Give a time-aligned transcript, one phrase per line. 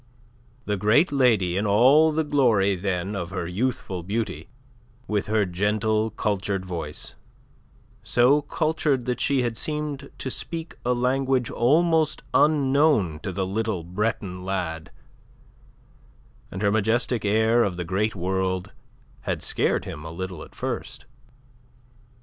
[0.65, 4.49] The great lady, in all the glory then of her youthful beauty,
[5.07, 7.13] with her gentle, cultured voice
[8.01, 13.83] so cultured that she had seemed to speak a language almost unknown to the little
[13.83, 14.89] Breton lad
[16.49, 18.71] and her majestic air of the great world,
[19.29, 21.05] had scared him a little at first.